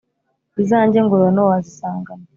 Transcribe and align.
izanjye 0.61 0.97
ngororano 1.03 1.41
wazisanganwa. 1.49 2.27